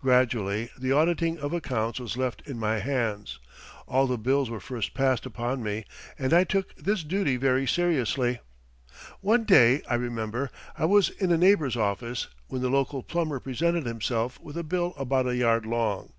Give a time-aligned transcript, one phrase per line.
[0.00, 3.38] Gradually the auditing of accounts was left in my hands.
[3.86, 5.84] All the bills were first passed upon by me,
[6.18, 8.40] and I took this duty very seriously.
[9.20, 13.86] One day, I remember, I was in a neighbour's office, when the local plumber presented
[13.86, 16.14] himself with a bill about a yard long.